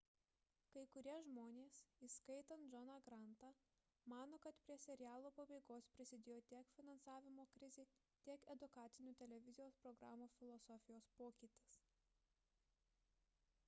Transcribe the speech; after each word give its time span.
kai 0.75 0.81
kurie 0.93 1.17
žmonės 1.25 1.75
įskaitant 2.07 2.65
johną 2.75 2.95
grantą 3.09 3.49
mano 4.13 4.39
kad 4.45 4.57
prie 4.63 4.77
serialo 4.85 5.31
pabaigos 5.41 5.89
prisidėjo 5.99 6.39
tiek 6.53 6.73
finansavimo 6.79 7.45
krizė 7.59 7.87
tiek 8.29 8.49
edukacinių 8.57 9.15
televizijos 9.23 9.77
programų 9.85 10.31
filosofijos 10.41 11.11
pokytis 11.23 11.77